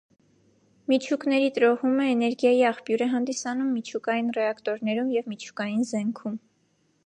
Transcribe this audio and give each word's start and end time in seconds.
Միջուկների 0.91 1.51
տրոհումը 1.57 2.07
էներգիայի 2.13 2.65
աղբյուր 2.71 3.05
է 3.07 3.09
հանդիսանում 3.13 3.69
միջուկային 3.77 4.35
ռեակտորներում 4.41 5.15
և 5.19 5.33
միջուկային 5.35 5.89
զենքում։ 5.95 6.45